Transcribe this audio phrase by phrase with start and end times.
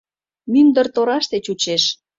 [0.51, 1.83] Мӱндыр тораште чучеш.